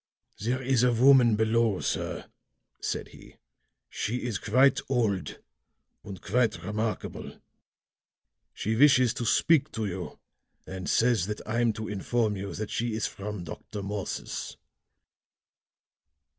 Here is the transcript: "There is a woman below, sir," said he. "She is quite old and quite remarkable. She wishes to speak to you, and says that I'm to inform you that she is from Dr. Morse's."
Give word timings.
"There 0.39 0.63
is 0.63 0.81
a 0.81 0.91
woman 0.91 1.35
below, 1.35 1.79
sir," 1.79 2.25
said 2.79 3.09
he. 3.09 3.35
"She 3.87 4.23
is 4.23 4.39
quite 4.39 4.79
old 4.89 5.37
and 6.03 6.19
quite 6.19 6.63
remarkable. 6.63 7.39
She 8.51 8.75
wishes 8.75 9.13
to 9.13 9.25
speak 9.25 9.71
to 9.73 9.85
you, 9.85 10.17
and 10.65 10.89
says 10.89 11.27
that 11.27 11.47
I'm 11.47 11.71
to 11.73 11.87
inform 11.87 12.35
you 12.35 12.51
that 12.55 12.71
she 12.71 12.95
is 12.95 13.05
from 13.05 13.43
Dr. 13.43 13.83
Morse's." 13.83 14.57